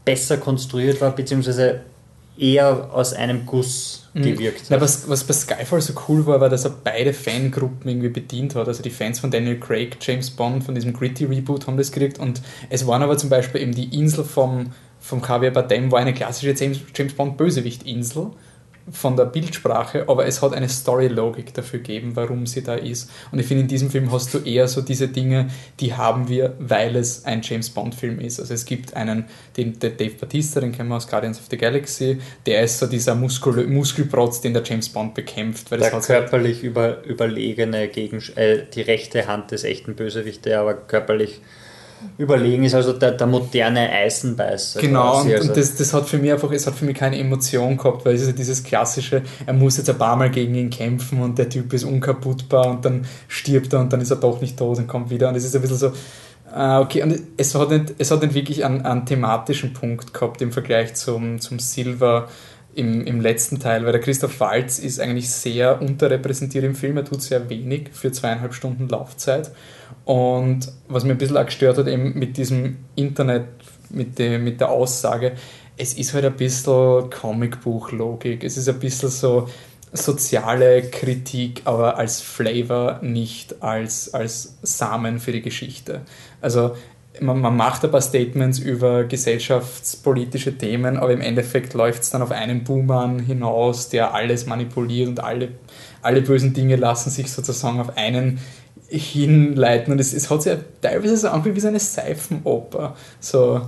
besser 0.03 0.37
konstruiert 0.37 0.99
war, 0.99 1.15
beziehungsweise 1.15 1.81
eher 2.37 2.89
aus 2.93 3.13
einem 3.13 3.45
Guss 3.45 4.07
mhm. 4.13 4.23
gewirkt 4.23 4.61
hat. 4.61 4.69
Na, 4.69 4.81
was, 4.81 5.09
was 5.09 5.23
bei 5.23 5.33
Skyfall 5.33 5.81
so 5.81 5.93
cool 6.07 6.25
war, 6.25 6.39
war, 6.39 6.49
dass 6.49 6.65
er 6.65 6.73
beide 6.83 7.13
Fangruppen 7.13 7.89
irgendwie 7.89 8.09
bedient 8.09 8.55
hat. 8.55 8.67
Also 8.67 8.83
die 8.83 8.89
Fans 8.89 9.19
von 9.19 9.31
Daniel 9.31 9.59
Craig, 9.59 9.97
James 10.01 10.29
Bond, 10.29 10.63
von 10.63 10.75
diesem 10.75 10.93
Gritty 10.93 11.25
Reboot 11.25 11.67
haben 11.67 11.77
das 11.77 11.91
gekriegt 11.91 12.19
und 12.19 12.41
es 12.69 12.85
waren 12.87 13.01
aber 13.01 13.17
zum 13.17 13.29
Beispiel 13.29 13.61
eben 13.61 13.73
die 13.73 13.97
Insel 13.97 14.23
vom, 14.23 14.71
vom 14.99 15.21
Javier 15.27 15.51
Bardem 15.51 15.91
war 15.91 15.99
eine 15.99 16.13
klassische 16.13 16.53
James, 16.53 16.79
James 16.95 17.13
Bond 17.13 17.37
Bösewicht-Insel 17.37 18.31
von 18.91 19.17
der 19.17 19.25
Bildsprache, 19.25 20.05
aber 20.07 20.25
es 20.25 20.41
hat 20.41 20.53
eine 20.53 20.69
Story-Logik 20.69 21.53
dafür 21.53 21.79
gegeben, 21.79 22.11
warum 22.15 22.45
sie 22.45 22.63
da 22.63 22.75
ist. 22.75 23.09
Und 23.31 23.39
ich 23.39 23.45
finde, 23.45 23.61
in 23.63 23.67
diesem 23.67 23.89
Film 23.89 24.11
hast 24.11 24.33
du 24.33 24.39
eher 24.39 24.67
so 24.67 24.81
diese 24.81 25.07
Dinge, 25.07 25.49
die 25.79 25.93
haben 25.93 26.29
wir, 26.29 26.55
weil 26.59 26.95
es 26.95 27.25
ein 27.25 27.41
James 27.41 27.69
Bond-Film 27.69 28.19
ist. 28.19 28.39
Also 28.39 28.53
es 28.53 28.65
gibt 28.65 28.95
einen, 28.95 29.25
den, 29.57 29.77
der 29.79 29.91
Dave 29.91 30.15
Batista, 30.19 30.61
den 30.61 30.71
kennen 30.71 30.89
wir 30.89 30.95
aus 30.95 31.07
Guardians 31.07 31.39
of 31.39 31.45
the 31.49 31.57
Galaxy, 31.57 32.19
der 32.45 32.63
ist 32.63 32.79
so 32.79 32.87
dieser 32.87 33.15
Muskel, 33.15 33.67
Muskelprotz, 33.67 34.41
den 34.41 34.53
der 34.53 34.63
James 34.63 34.89
Bond 34.89 35.13
bekämpft. 35.13 35.69
Weil 35.71 35.79
der 35.79 35.91
körperlich 35.91 36.63
über, 36.63 37.03
überlegene, 37.03 37.87
gegen, 37.89 38.21
äh, 38.35 38.63
die 38.73 38.81
rechte 38.81 39.27
Hand 39.27 39.51
des 39.51 39.63
echten 39.63 39.95
Bösewichts, 39.95 40.41
der 40.41 40.61
aber 40.61 40.75
körperlich 40.75 41.41
überlegen 42.17 42.63
ist, 42.63 42.73
also 42.73 42.93
der, 42.93 43.11
der 43.11 43.27
moderne 43.27 43.89
Eisenbeißer. 43.89 44.81
Genau, 44.81 45.13
quasi, 45.13 45.29
und, 45.29 45.35
also. 45.35 45.49
und 45.49 45.57
das, 45.57 45.75
das 45.75 45.93
hat 45.93 46.07
für 46.07 46.17
mich 46.17 46.31
einfach, 46.31 46.51
es 46.51 46.67
hat 46.67 46.75
für 46.75 46.85
mich 46.85 46.95
keine 46.95 47.17
Emotion 47.17 47.77
gehabt, 47.77 48.05
weil 48.05 48.15
es 48.15 48.21
ist 48.21 48.27
ja 48.27 48.33
dieses 48.33 48.63
klassische, 48.63 49.23
er 49.45 49.53
muss 49.53 49.77
jetzt 49.77 49.89
ein 49.89 49.97
paar 49.97 50.15
Mal 50.15 50.29
gegen 50.29 50.55
ihn 50.55 50.69
kämpfen 50.69 51.21
und 51.21 51.37
der 51.37 51.49
Typ 51.49 51.73
ist 51.73 51.83
unkaputtbar 51.83 52.67
und 52.67 52.85
dann 52.85 53.05
stirbt 53.27 53.73
er 53.73 53.79
und 53.79 53.93
dann 53.93 54.01
ist 54.01 54.11
er 54.11 54.17
doch 54.17 54.41
nicht 54.41 54.57
tot 54.57 54.77
und 54.77 54.87
kommt 54.87 55.09
wieder 55.09 55.29
und 55.29 55.35
es 55.35 55.45
ist 55.45 55.55
ein 55.55 55.61
bisschen 55.61 55.77
so, 55.77 55.91
äh, 56.55 56.77
okay, 56.77 57.03
und 57.03 57.19
es 57.37 57.55
hat 57.55 57.69
nicht, 57.69 57.95
es 57.97 58.11
hat 58.11 58.21
nicht 58.21 58.33
wirklich 58.33 58.65
einen, 58.65 58.81
einen 58.81 59.05
thematischen 59.05 59.73
Punkt 59.73 60.13
gehabt 60.13 60.41
im 60.41 60.51
Vergleich 60.51 60.95
zum, 60.95 61.39
zum 61.39 61.59
Silver 61.59 62.27
im, 62.73 63.05
im 63.05 63.21
letzten 63.21 63.59
Teil, 63.59 63.85
weil 63.85 63.91
der 63.91 64.01
Christoph 64.01 64.39
Waltz 64.39 64.79
ist 64.79 64.99
eigentlich 64.99 65.29
sehr 65.29 65.81
unterrepräsentiert 65.81 66.63
im 66.63 66.75
Film, 66.75 66.97
er 66.97 67.05
tut 67.05 67.21
sehr 67.21 67.49
wenig 67.49 67.89
für 67.91 68.11
zweieinhalb 68.11 68.53
Stunden 68.53 68.87
Laufzeit 68.87 69.51
und 70.05 70.71
was 70.87 71.03
mir 71.03 71.11
ein 71.11 71.17
bisschen 71.17 71.37
auch 71.37 71.45
gestört 71.45 71.77
hat, 71.77 71.87
eben 71.87 72.17
mit 72.17 72.37
diesem 72.37 72.77
Internet, 72.95 73.45
mit, 73.89 74.17
de, 74.19 74.37
mit 74.37 74.59
der 74.59 74.69
Aussage, 74.69 75.33
es 75.77 75.93
ist 75.93 76.13
halt 76.13 76.25
ein 76.25 76.35
bisschen 76.35 77.09
Comicbuch-Logik. 77.09 78.43
Es 78.43 78.57
ist 78.57 78.67
ein 78.67 78.79
bisschen 78.79 79.09
so 79.09 79.47
soziale 79.93 80.81
Kritik, 80.83 81.61
aber 81.65 81.97
als 81.97 82.21
Flavor, 82.21 82.99
nicht 83.01 83.61
als, 83.61 84.13
als 84.13 84.57
Samen 84.61 85.19
für 85.19 85.31
die 85.31 85.41
Geschichte. 85.41 86.01
Also 86.41 86.75
man, 87.21 87.39
man 87.39 87.55
macht 87.55 87.83
ein 87.83 87.91
paar 87.91 88.01
Statements 88.01 88.59
über 88.59 89.05
gesellschaftspolitische 89.05 90.57
Themen, 90.57 90.97
aber 90.97 91.13
im 91.13 91.21
Endeffekt 91.21 91.73
läuft 91.73 92.03
es 92.03 92.09
dann 92.09 92.21
auf 92.21 92.31
einen 92.31 92.63
Boomer 92.63 93.17
hinaus, 93.25 93.89
der 93.89 94.13
alles 94.13 94.45
manipuliert 94.45 95.09
und 95.09 95.23
alle, 95.23 95.49
alle 96.01 96.21
bösen 96.21 96.53
Dinge 96.53 96.75
lassen 96.75 97.09
sich 97.09 97.31
sozusagen 97.31 97.79
auf 97.79 97.97
einen 97.97 98.39
hinleiten 98.89 99.91
und 99.91 99.99
es, 99.99 100.13
es 100.13 100.29
hat 100.29 100.43
sich 100.43 100.53
ja 100.53 100.59
teilweise 100.81 101.17
so 101.17 101.29
angefühlt 101.29 101.55
wie 101.55 101.59
so 101.59 101.67
eine 101.67 101.79
Seifenoper. 101.79 102.95
So 103.19 103.55
ein 103.55 103.61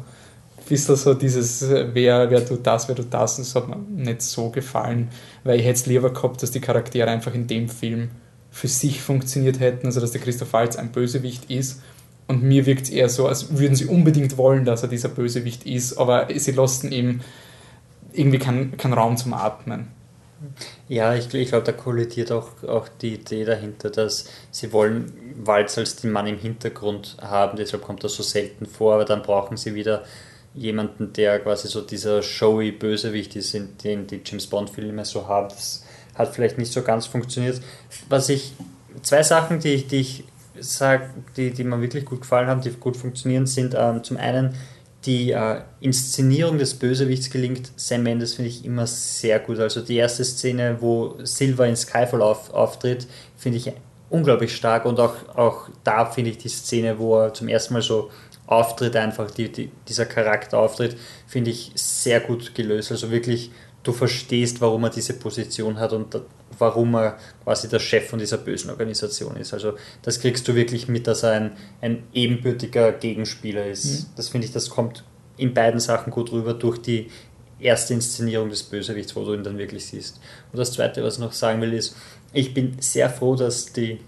bisschen 0.68 0.96
so 0.96 1.14
dieses, 1.14 1.66
wer, 1.70 2.30
wer 2.30 2.46
tut 2.46 2.66
das, 2.66 2.88
wer 2.88 2.96
tut 2.96 3.14
das, 3.14 3.38
und 3.38 3.48
das 3.48 3.56
hat 3.56 3.68
mir 3.68 3.78
nicht 4.04 4.22
so 4.22 4.50
gefallen, 4.50 5.10
weil 5.44 5.60
ich 5.60 5.66
hätte 5.66 5.80
es 5.80 5.86
lieber 5.86 6.14
gehabt, 6.14 6.42
dass 6.42 6.52
die 6.52 6.62
Charaktere 6.62 7.10
einfach 7.10 7.34
in 7.34 7.48
dem 7.48 7.70
Film 7.70 8.10
für 8.52 8.68
sich 8.68 9.02
funktioniert 9.02 9.60
hätten, 9.60 9.88
also 9.88 10.00
dass 10.00 10.12
der 10.12 10.22
Christoph 10.22 10.54
Waltz 10.54 10.76
ein 10.76 10.92
Bösewicht 10.92 11.50
ist 11.52 11.82
und 12.28 12.44
mir 12.44 12.66
wirkt 12.66 12.84
es 12.84 12.90
eher 12.90 13.10
so, 13.10 13.28
als 13.28 13.58
würden 13.58 13.76
sie 13.76 13.86
unbedingt 13.86 14.38
wollen, 14.38 14.64
dass 14.64 14.84
er 14.84 14.90
dieser 14.90 15.10
Bösewicht 15.10 15.66
ist, 15.66 15.98
aber 15.98 16.28
sie 16.36 16.52
lassen 16.52 16.92
ihm 16.92 17.22
irgendwie 18.14 18.40
keinen 18.40 18.78
kein 18.78 18.94
Raum 18.94 19.18
zum 19.18 19.34
Atmen. 19.34 19.88
Ja, 20.88 21.16
ich, 21.16 21.34
ich 21.34 21.50
glaube, 21.50 21.66
da 21.66 21.72
kollidiert 21.72 22.32
auch, 22.32 22.64
auch 22.64 22.88
die 22.88 23.16
Idee 23.16 23.46
dahinter, 23.46 23.90
dass 23.90 24.26
sie 24.52 24.72
wollen 24.72 25.12
Walz 25.36 25.78
als 25.78 25.98
den 25.98 26.12
Mann 26.12 26.28
im 26.28 26.38
Hintergrund 26.38 27.18
haben, 27.22 27.58
deshalb 27.58 27.84
kommt 27.84 28.04
das 28.04 28.16
so 28.16 28.24
selten 28.24 28.66
vor, 28.66 28.96
aber 28.96 29.06
dann 29.06 29.22
brauchen 29.22 29.58
sie 29.58 29.76
wieder 29.76 30.04
jemanden, 30.54 31.14
der 31.14 31.40
quasi 31.40 31.68
so 31.68 31.82
dieser 31.82 32.22
showy 32.24 32.72
Bösewicht 32.72 33.36
ist, 33.36 33.54
den 33.54 34.08
die 34.08 34.22
James 34.26 34.48
Bond-Filme 34.48 35.06
so 35.06 35.28
haben. 35.28 35.50
Das 35.50 35.86
hat 36.16 36.34
vielleicht 36.34 36.58
nicht 36.58 36.72
so 36.72 36.82
ganz 36.82 37.06
funktioniert. 37.06 37.62
Was 38.10 38.30
ich, 38.30 38.54
zwei 39.02 39.24
Sachen, 39.24 39.60
die, 39.60 39.86
die 39.86 40.00
ich 40.00 40.24
sage, 40.60 41.10
die, 41.38 41.52
die 41.52 41.64
mir 41.64 41.82
wirklich 41.82 42.06
gut 42.06 42.22
gefallen 42.22 42.48
haben, 42.48 42.62
die 42.62 42.72
gut 42.72 42.98
funktionieren, 42.98 43.46
sind 43.46 43.76
ähm, 43.78 44.04
zum 44.04 44.18
einen 44.18 44.56
die 45.06 45.32
äh, 45.32 45.62
Inszenierung 45.80 46.58
des 46.58 46.74
Bösewichts 46.74 47.30
gelingt 47.30 47.72
Sam 47.76 48.04
Mendes, 48.04 48.34
finde 48.34 48.50
ich, 48.50 48.66
immer 48.66 48.86
sehr 48.86 49.40
gut. 49.40 49.60
Also 49.60 49.82
die 49.82 49.96
erste 49.96 50.26
Szene, 50.26 50.78
wo 50.82 51.16
Silver 51.24 51.68
in 51.68 51.76
Skyfall 51.76 52.22
auf, 52.22 52.54
auftritt, 52.54 53.08
finde 53.38 53.58
ich 53.60 53.72
unglaublich 54.10 54.56
stark 54.56 54.86
und 54.86 55.00
auch, 55.00 55.16
auch 55.36 55.70
da 55.84 56.06
finde 56.06 56.32
ich 56.32 56.40
die 56.40 56.50
Szene, 56.50 57.00
wo 57.00 57.20
er 57.20 57.34
zum 57.34 57.48
ersten 57.48 57.74
Mal 57.74 57.82
so 57.82 58.10
auftritt, 58.48 58.96
einfach 58.96 59.30
die, 59.32 59.52
die, 59.52 59.72
dieser 59.88 60.06
Charakter 60.06 60.58
auftritt, 60.58 60.98
finde 61.28 61.52
ich 61.52 61.72
sehr 61.76 62.20
gut 62.20 62.56
gelöst. 62.56 62.92
Also 62.92 63.12
wirklich, 63.12 63.52
du 63.84 63.94
verstehst, 63.94 64.60
warum 64.60 64.84
er 64.84 64.90
diese 64.90 65.14
Position 65.14 65.80
hat 65.80 65.94
und 65.94 66.20
warum 66.60 66.96
er 66.96 67.18
quasi 67.44 67.68
der 67.68 67.80
Chef 67.80 68.10
von 68.10 68.20
dieser 68.20 68.38
bösen 68.38 68.70
Organisation 68.70 69.36
ist. 69.38 69.54
Also 69.54 69.74
das 70.02 70.20
kriegst 70.20 70.48
du 70.48 70.56
wirklich 70.56 70.88
mit, 70.88 71.08
dass 71.08 71.24
er 71.24 71.32
ein, 71.32 71.52
ein 71.82 72.04
ebenbürtiger 72.14 72.92
Gegenspieler 72.92 73.66
ist. 73.68 73.86
Mhm. 73.86 74.06
Das 74.16 74.30
finde 74.30 74.48
ich, 74.48 74.54
das 74.54 74.70
kommt 74.70 75.04
in 75.38 75.54
beiden 75.54 75.80
Sachen 75.80 76.12
gut 76.12 76.32
rüber 76.32 76.54
durch 76.54 76.80
die 76.80 77.10
erste 77.60 77.94
Inszenierung 77.94 78.50
des 78.50 78.64
Bösewichts, 78.64 79.16
wo 79.16 79.24
du 79.24 79.34
ihn 79.34 79.44
dann 79.44 79.58
wirklich 79.58 79.86
siehst. 79.86 80.20
Und 80.52 80.60
das 80.60 80.74
Zweite, 80.74 81.04
was 81.04 81.16
ich 81.16 81.20
noch 81.20 81.34
sagen 81.34 81.62
will, 81.62 81.74
ist, 81.74 81.96
ich 82.34 82.54
bin 82.54 82.78
sehr 82.80 83.10
froh, 83.10 83.36
dass 83.36 83.74
die, 83.74 84.00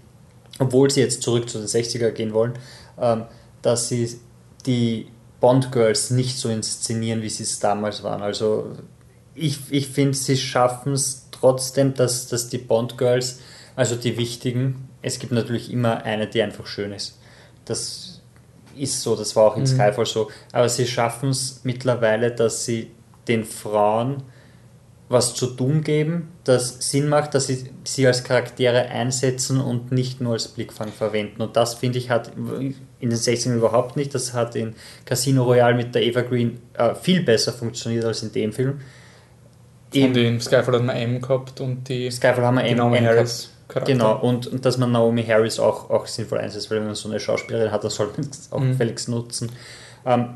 obwohl 0.58 0.90
sie 0.90 1.00
jetzt 1.00 1.22
zurück 1.22 1.48
zu 1.48 1.58
den 1.58 1.66
60er 1.66 2.10
gehen 2.10 2.32
wollen, 2.32 2.54
ähm, 2.98 3.24
dass 3.62 3.88
sie 3.88 4.18
die 4.66 5.08
Bond 5.40 5.72
Girls 5.72 6.10
nicht 6.10 6.38
so 6.38 6.48
inszenieren, 6.48 7.22
wie 7.22 7.28
sie 7.28 7.42
es 7.42 7.58
damals 7.58 8.02
waren. 8.02 8.22
Also 8.22 8.76
ich, 9.34 9.58
ich 9.70 9.88
finde, 9.88 10.14
sie 10.16 10.36
schaffen 10.36 10.92
es 10.92 11.21
trotzdem, 11.42 11.94
dass, 11.94 12.28
dass 12.28 12.48
die 12.48 12.58
Bond 12.58 12.96
Girls, 12.96 13.40
also 13.74 13.96
die 13.96 14.16
wichtigen, 14.16 14.88
es 15.02 15.18
gibt 15.18 15.32
natürlich 15.32 15.72
immer 15.72 16.04
eine, 16.04 16.28
die 16.28 16.40
einfach 16.40 16.66
schön 16.66 16.92
ist. 16.92 17.18
Das 17.64 18.22
ist 18.76 19.02
so, 19.02 19.16
das 19.16 19.34
war 19.34 19.44
auch 19.44 19.56
in 19.56 19.62
mhm. 19.62 19.66
Skyfall 19.66 20.06
so. 20.06 20.30
Aber 20.52 20.68
sie 20.68 20.86
schaffen 20.86 21.30
es 21.30 21.60
mittlerweile, 21.64 22.30
dass 22.30 22.64
sie 22.64 22.90
den 23.28 23.44
Frauen 23.44 24.22
was 25.08 25.34
zu 25.34 25.48
tun 25.48 25.82
geben, 25.82 26.28
das 26.44 26.90
Sinn 26.90 27.06
macht, 27.08 27.34
dass 27.34 27.46
sie 27.46 27.70
sie 27.84 28.06
als 28.06 28.24
Charaktere 28.24 28.86
einsetzen 28.88 29.60
und 29.60 29.92
nicht 29.92 30.22
nur 30.22 30.32
als 30.32 30.48
Blickfang 30.48 30.88
verwenden. 30.90 31.42
Und 31.42 31.54
das 31.56 31.74
finde 31.74 31.98
ich 31.98 32.08
hat 32.08 32.32
in 32.34 32.74
den 32.98 33.12
60ern 33.12 33.54
überhaupt 33.54 33.96
nicht. 33.96 34.14
Das 34.14 34.32
hat 34.32 34.56
in 34.56 34.74
Casino 35.04 35.44
Royale 35.44 35.76
mit 35.76 35.94
der 35.94 36.02
Evergreen 36.02 36.60
äh, 36.74 36.94
viel 36.94 37.22
besser 37.22 37.52
funktioniert 37.52 38.06
als 38.06 38.22
in 38.22 38.32
dem 38.32 38.54
Film. 38.54 38.80
Und 39.94 40.16
in 40.16 40.40
Skyfall 40.40 40.74
hat 40.74 40.84
man 40.84 40.96
M 40.96 41.20
gehabt 41.20 41.60
und 41.60 41.88
die 41.88 42.10
Skyfall 42.10 42.44
haben 42.44 42.56
wir 42.56 42.64
M, 42.64 42.78
Naomi 42.78 42.98
M 42.98 43.06
Harris. 43.06 43.50
Charakter. 43.68 43.92
Genau, 43.92 44.18
und, 44.20 44.46
und 44.46 44.64
dass 44.64 44.76
man 44.76 44.92
Naomi 44.92 45.24
Harris 45.24 45.58
auch, 45.58 45.88
auch 45.88 46.06
sinnvoll 46.06 46.38
einsetzt, 46.38 46.70
weil 46.70 46.78
wenn 46.78 46.86
man 46.86 46.94
so 46.94 47.08
eine 47.08 47.18
Schauspielerin 47.18 47.72
hat, 47.72 47.82
dann 47.82 47.90
sollte 47.90 48.20
man 48.20 48.30
es 48.30 48.52
auch 48.52 48.60
mhm. 48.60 48.72
gefälligst 48.72 49.08
nutzen. 49.08 49.50
Ähm, 50.04 50.34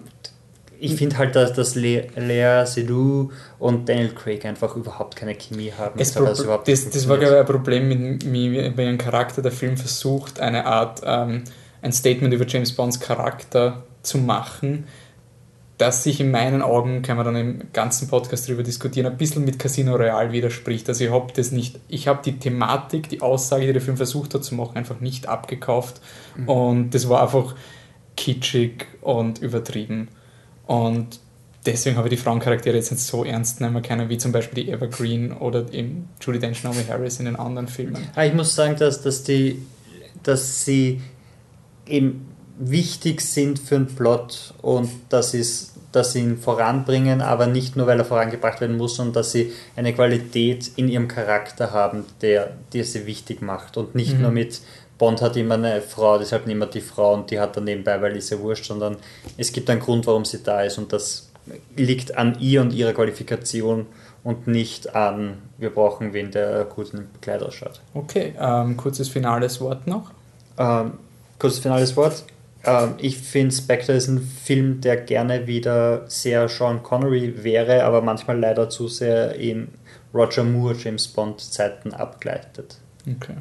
ich 0.78 0.94
finde 0.96 1.16
halt, 1.18 1.34
dass, 1.36 1.52
dass 1.52 1.75
Le 1.75 2.06
Lea 2.16 2.64
Seydoux 2.66 3.30
und 3.58 3.88
Daniel 3.88 4.10
Craig 4.10 4.44
einfach 4.44 4.76
überhaupt 4.76 5.16
keine 5.16 5.34
Chemie 5.34 5.72
haben. 5.76 5.98
Das, 5.98 6.12
das, 6.12 6.44
das, 6.64 6.90
das 6.90 7.08
war, 7.08 7.18
glaube 7.18 7.34
ich, 7.34 7.40
ein 7.40 7.46
Problem, 7.46 7.88
mit, 7.88 8.25
mit, 8.25 8.78
einem 8.78 8.98
Charakter. 8.98 9.42
Der 9.42 9.52
Film 9.52 9.76
versucht, 9.76 10.40
eine 10.40 10.66
Art, 10.66 11.00
ähm, 11.04 11.44
ein 11.82 11.92
Statement 11.92 12.32
über 12.34 12.46
James 12.46 12.72
Bonds 12.72 13.00
Charakter 13.00 13.84
zu 14.02 14.18
machen, 14.18 14.86
das 15.78 16.04
sich 16.04 16.21
in 16.21 16.30
meinen 16.30 16.62
Augen, 16.62 17.02
kann 17.02 17.16
man 17.16 17.26
dann 17.26 17.37
im 17.37 17.73
ganzen 17.73 18.09
Podcast 18.09 18.49
darüber 18.49 18.62
diskutieren, 18.62 19.06
ein 19.06 19.18
bisschen 19.18 19.45
mit 19.45 19.59
Casino 19.59 19.95
Royale 19.95 20.33
widerspricht. 20.33 20.88
Also 20.88 21.04
ich 21.04 21.11
habe 21.11 21.33
das 21.35 21.52
nicht, 21.52 21.78
ich 21.88 22.09
habe 22.09 22.23
die 22.25 22.38
Thematik, 22.38 23.11
die 23.11 23.21
Aussage, 23.21 23.66
die 23.66 23.73
der 23.75 23.83
Film 23.83 23.99
versucht 23.99 24.33
hat 24.35 24.42
zu 24.42 24.54
machen, 24.54 24.76
einfach 24.76 25.00
nicht 25.00 25.28
abgekauft. 25.28 26.00
Mhm. 26.37 26.49
Und 26.49 26.90
das 26.95 27.09
war 27.09 27.23
einfach 27.23 27.54
kitschig 28.16 28.87
und 29.02 29.42
übertrieben. 29.42 30.09
Und 30.66 31.21
deswegen 31.66 31.97
habe 31.99 32.09
ich 32.09 32.14
die 32.14 32.23
Frauencharaktere 32.23 32.75
jetzt 32.75 32.90
nicht 32.90 33.02
so 33.02 33.25
ernst 33.25 33.61
nehmen 33.61 33.83
können, 33.83 34.09
wie 34.09 34.16
zum 34.16 34.33
Beispiel 34.33 34.64
die 34.64 34.71
Evergreen 34.71 35.33
oder 35.33 35.73
eben 35.75 36.09
Julie 36.23 36.40
Dench, 36.40 36.64
Naomi 36.64 36.85
Harris 36.88 37.18
in 37.18 37.26
den 37.26 37.37
anderen 37.37 37.68
Filmen. 37.68 38.09
Ah, 38.14 38.25
ich 38.25 38.33
muss 38.33 38.54
sagen, 38.54 38.76
dass, 38.78 39.02
dass, 39.02 39.25
die, 39.25 39.61
dass 40.23 40.64
sie 40.64 41.02
eben 41.87 42.35
wichtig 42.58 43.20
sind 43.20 43.58
für 43.58 43.76
den 43.76 43.86
Plot 43.86 44.54
und 44.62 44.88
das 45.08 45.34
ist, 45.34 45.75
dass 45.92 46.12
sie 46.12 46.20
ihn 46.20 46.38
voranbringen, 46.38 47.20
aber 47.20 47.46
nicht 47.46 47.76
nur, 47.76 47.86
weil 47.86 47.98
er 47.98 48.04
vorangebracht 48.04 48.60
werden 48.60 48.76
muss, 48.76 48.96
sondern 48.96 49.14
dass 49.14 49.32
sie 49.32 49.52
eine 49.76 49.92
Qualität 49.94 50.70
in 50.76 50.88
ihrem 50.88 51.08
Charakter 51.08 51.72
haben, 51.72 52.04
der, 52.22 52.52
der 52.72 52.84
sie 52.84 53.06
wichtig 53.06 53.42
macht 53.42 53.76
und 53.76 53.94
nicht 53.94 54.14
mhm. 54.14 54.22
nur 54.22 54.30
mit 54.30 54.60
Bond 54.98 55.20
hat 55.20 55.36
immer 55.36 55.54
eine 55.54 55.82
Frau, 55.82 56.18
deshalb 56.18 56.46
nimmt 56.46 56.62
er 56.62 56.68
die 56.68 56.80
Frau 56.80 57.14
und 57.14 57.30
die 57.30 57.38
hat 57.38 57.56
er 57.56 57.62
nebenbei, 57.62 58.00
weil 58.00 58.16
ist 58.16 58.30
ja 58.30 58.38
wurscht, 58.38 58.64
sondern 58.64 58.96
es 59.36 59.52
gibt 59.52 59.68
einen 59.68 59.80
Grund, 59.80 60.06
warum 60.06 60.25
sie 60.25 60.42
da 60.42 60.62
ist 60.62 60.78
und 60.78 60.92
das 60.92 61.30
liegt 61.76 62.16
an 62.16 62.38
ihr 62.40 62.62
und 62.62 62.72
ihrer 62.72 62.92
Qualifikation 62.92 63.86
und 64.25 64.46
nicht 64.46 64.94
an, 64.96 65.38
wir 65.58 65.70
brauchen 65.70 66.12
wen, 66.12 66.30
der 66.30 66.64
gut 66.64 66.92
in 66.94 67.06
Kleid 67.20 67.42
ausschaut. 67.42 67.80
Okay, 67.94 68.34
ähm, 68.40 68.76
kurzes 68.76 69.08
finales 69.08 69.60
Wort 69.60 69.86
noch. 69.86 70.10
Ähm, 70.58 70.94
kurzes 71.38 71.60
finales 71.60 71.96
Wort. 71.96 72.25
Ähm, 72.66 72.94
ich 72.99 73.18
finde, 73.18 73.54
Spectre 73.54 73.92
ist 73.92 74.08
ein 74.08 74.20
Film, 74.20 74.80
der 74.80 74.96
gerne 74.96 75.46
wieder 75.46 76.04
sehr 76.08 76.49
Sean 76.49 76.82
Connery 76.82 77.44
wäre, 77.44 77.85
aber 77.85 78.02
manchmal 78.02 78.38
leider 78.38 78.68
zu 78.68 78.88
sehr 78.88 79.37
in 79.37 79.68
Roger 80.12 80.44
Moore, 80.44 80.75
James 80.75 81.08
Bond 81.08 81.40
Zeiten 81.40 81.92
abgleitet. 81.92 82.78
Okay. 83.08 83.35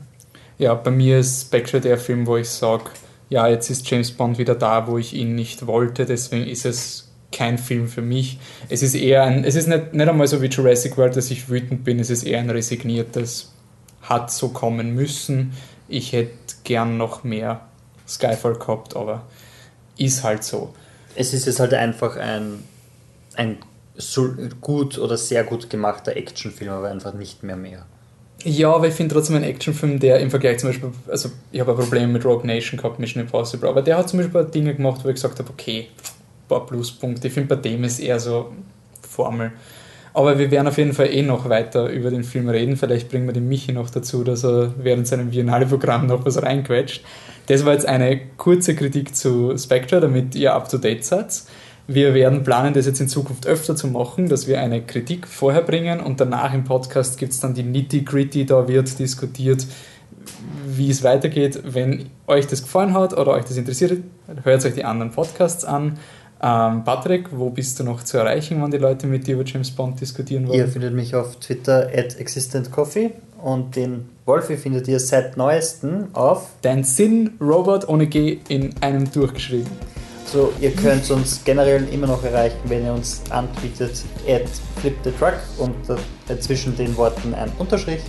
Ja, 0.58 0.74
bei 0.74 0.92
mir 0.92 1.20
ist 1.20 1.48
Spectre 1.48 1.82
der 1.82 1.98
Film, 1.98 2.28
wo 2.28 2.38
ich 2.38 2.50
sage, 2.50 2.84
ja, 3.30 3.48
jetzt 3.48 3.70
ist 3.70 3.90
James 3.90 4.12
Bond 4.12 4.38
wieder 4.38 4.56
da, 4.56 4.88
wo 4.88 4.98
ich 4.98 5.14
ihn 5.14 5.36
nicht 5.36 5.68
wollte, 5.68 6.06
deswegen 6.06 6.48
ist 6.48 6.66
es 6.66 7.12
kein 7.32 7.58
Film 7.58 7.88
für 7.88 8.02
mich. 8.02 8.40
Es 8.70 8.82
ist 8.82 8.96
eher 8.96 9.24
ein, 9.24 9.44
es 9.44 9.56
ist 9.56 9.68
nicht, 9.68 9.94
nicht 9.94 10.08
einmal 10.08 10.28
so 10.28 10.42
wie 10.42 10.48
Jurassic 10.48 10.98
World, 10.98 11.18
dass 11.18 11.32
ich 11.32 11.50
wütend 11.50 11.84
bin, 11.84 12.00
es 12.00 12.10
ist 12.10 12.24
eher 12.24 12.40
ein 12.40 12.50
resigniertes, 12.50 13.54
hat 14.02 14.32
so 14.32 14.50
kommen 14.50 14.94
müssen. 14.94 15.54
Ich 15.88 16.14
hätte 16.14 16.32
gern 16.64 16.98
noch 16.98 17.24
mehr 17.24 17.62
Skyfall 18.08 18.56
gehabt, 18.56 18.96
aber 18.96 19.24
ist 19.98 20.24
halt 20.24 20.44
so. 20.44 20.74
Es 21.16 21.34
ist 21.34 21.46
jetzt 21.46 21.60
halt 21.60 21.74
einfach 21.74 22.18
ein, 22.18 22.64
ein 23.36 23.58
so 23.96 24.30
gut 24.62 24.98
oder 24.98 25.18
sehr 25.18 25.44
gut 25.44 25.70
gemachter 25.70 26.16
Actionfilm, 26.16 26.72
aber 26.72 26.90
einfach 26.90 27.14
nicht 27.14 27.44
mehr 27.44 27.56
mehr. 27.56 27.86
Ja, 28.44 28.74
aber 28.74 28.88
ich 28.88 28.94
finde 28.94 29.16
trotzdem 29.16 29.38
einen 29.38 29.46
Actionfilm, 29.46 30.00
der 30.00 30.20
im 30.20 30.30
Vergleich 30.30 30.60
zum 30.60 30.70
Beispiel, 30.70 30.92
also 31.08 31.30
ich 31.52 31.60
habe 31.60 31.72
ein 31.72 31.78
Problem 31.78 32.12
mit 32.12 32.26
Rogue 32.26 32.46
Nation 32.46 32.78
gehabt, 32.78 33.00
Mission 33.00 33.24
Impossible, 33.24 33.70
aber 33.70 33.82
der 33.82 33.98
hat 33.98 34.10
zum 34.10 34.20
Beispiel 34.20 34.44
Dinge 34.46 34.76
gemacht, 34.76 35.02
wo 35.04 35.08
ich 35.08 35.16
gesagt 35.16 35.40
habe, 35.40 35.50
okay, 35.50 35.88
ein 35.98 36.48
paar 36.48 36.66
Pluspunkte. 36.66 37.28
Ich 37.28 37.34
finde, 37.34 37.56
bei 37.56 37.62
dem 37.62 37.84
ist 37.86 38.00
eher 38.00 38.20
so 38.20 38.54
Formel. 39.02 39.52
Aber 40.16 40.40
wir 40.40 40.50
werden 40.50 40.68
auf 40.68 40.78
jeden 40.78 40.94
Fall 40.94 41.08
eh 41.08 41.22
noch 41.24 41.50
weiter 41.50 41.90
über 41.90 42.10
den 42.10 42.24
Film 42.24 42.48
reden. 42.48 42.78
Vielleicht 42.78 43.10
bringen 43.10 43.26
wir 43.26 43.34
den 43.34 43.50
Michi 43.50 43.74
noch 43.74 43.90
dazu, 43.90 44.24
dass 44.24 44.46
er 44.46 44.74
während 44.78 45.08
seinem 45.08 45.32
Biennale-Programm 45.32 46.08
noch 46.08 46.26
was 46.26 46.42
reinquetscht. 46.42 47.04
Das 47.48 47.66
war 47.66 47.74
jetzt 47.74 47.86
eine 47.86 48.22
kurze 48.38 48.76
Kritik 48.76 49.14
zu 49.14 49.58
Spectre, 49.58 50.00
damit 50.00 50.34
ihr 50.36 50.54
up 50.54 50.70
to 50.70 50.78
date 50.78 51.04
seid. 51.04 51.44
Wir 51.88 52.14
werden 52.14 52.44
planen, 52.44 52.74
das 52.74 52.86
jetzt 52.86 53.02
in 53.02 53.10
Zukunft 53.10 53.46
öfter 53.46 53.76
zu 53.76 53.88
machen, 53.88 54.30
dass 54.30 54.48
wir 54.48 54.62
eine 54.62 54.82
Kritik 54.82 55.28
vorher 55.28 55.62
bringen 55.62 56.00
und 56.00 56.22
danach 56.22 56.54
im 56.54 56.64
Podcast 56.64 57.20
gibt 57.20 57.34
es 57.34 57.42
dann 57.42 57.54
die 57.54 57.64
Nitty-Gritty, 57.64 58.46
da 58.46 58.70
wird 58.70 58.98
diskutiert, 58.98 59.68
wie 60.66 60.90
es 60.90 61.04
weitergeht. 61.04 61.62
Wenn 61.66 62.06
euch 62.26 62.48
das 62.48 62.64
gefallen 62.64 62.94
hat 62.94 63.12
oder 63.18 63.34
euch 63.34 63.44
das 63.44 63.58
interessiert, 63.58 64.02
hört 64.44 64.66
euch 64.66 64.74
die 64.76 64.86
anderen 64.86 65.12
Podcasts 65.12 65.66
an. 65.66 66.00
Ähm, 66.42 66.84
Patrick, 66.84 67.30
wo 67.32 67.50
bist 67.50 67.80
du 67.80 67.84
noch 67.84 68.04
zu 68.04 68.18
erreichen, 68.18 68.62
wenn 68.62 68.70
die 68.70 68.78
Leute 68.78 69.08
mit 69.08 69.26
dir 69.26 69.36
über 69.36 69.46
James 69.46 69.72
Bond 69.72 70.00
diskutieren 70.02 70.48
wollen? 70.48 70.60
Ihr 70.60 70.68
findet 70.68 70.94
mich 70.94 71.16
auf 71.16 71.38
Twitter 71.38 71.90
at 71.96 72.20
existentcoffee 72.20 73.12
und 73.42 73.76
den 73.76 74.10
Wolfi 74.26 74.58
findet 74.58 74.88
ihr 74.88 75.00
seit 75.00 75.38
neuestem 75.38 76.08
auf 76.14 76.50
Dein 76.62 76.84
Sinn 76.84 77.32
Robot 77.40 77.88
ohne 77.88 78.08
G 78.08 78.40
in 78.50 78.74
einem 78.82 79.10
durchgeschrieben. 79.10 79.72
So, 80.26 80.52
ihr 80.60 80.72
könnt 80.72 81.10
uns 81.12 81.42
generell 81.46 81.88
immer 81.94 82.08
noch 82.08 82.24
erreichen, 82.24 82.58
wenn 82.66 82.84
ihr 82.84 82.94
uns 82.94 83.22
antweetet 83.30 84.04
at 84.28 84.50
flipthetruck 84.82 85.36
und 85.60 85.76
zwischen 86.42 86.76
den 86.76 86.98
Worten 86.98 87.34
ein 87.36 87.52
Unterstrich 87.60 88.02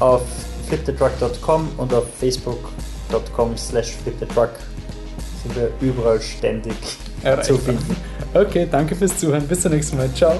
auf 0.00 0.22
flipthetruck.com 0.66 1.68
und 1.76 1.94
auf 1.94 2.04
facebook.com 2.18 3.56
slash 3.56 3.92
flipthetruck 3.92 4.50
sind 5.42 5.56
wir 5.56 5.70
überall 5.80 6.20
ständig. 6.20 6.74
Zu 7.42 7.58
finden. 7.58 7.96
Okay, 8.34 8.66
danke 8.70 8.94
fürs 8.94 9.18
Zuhören. 9.18 9.46
Bis 9.46 9.62
zum 9.62 9.72
nächsten 9.72 9.96
Mal. 9.96 10.10
Ciao. 10.14 10.34